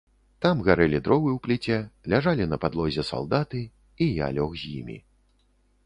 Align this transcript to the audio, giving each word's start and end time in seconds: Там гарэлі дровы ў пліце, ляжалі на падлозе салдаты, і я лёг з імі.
Там 0.45 0.61
гарэлі 0.67 1.01
дровы 1.07 1.29
ў 1.33 1.39
пліце, 1.47 1.77
ляжалі 2.15 2.49
на 2.55 2.61
падлозе 2.65 3.07
салдаты, 3.11 3.65
і 4.07 4.09
я 4.25 4.35
лёг 4.41 4.51
з 4.65 4.77
імі. 4.83 4.97